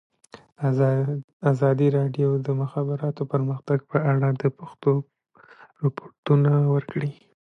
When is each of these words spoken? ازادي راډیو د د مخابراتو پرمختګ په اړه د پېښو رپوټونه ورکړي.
ازادي 1.51 1.87
راډیو 1.97 2.29
د 2.37 2.39
د 2.47 2.49
مخابراتو 2.61 3.21
پرمختګ 3.33 3.79
په 3.91 3.97
اړه 4.13 4.27
د 4.41 4.43
پېښو 4.57 4.93
رپوټونه 5.83 6.51
ورکړي. 6.73 7.11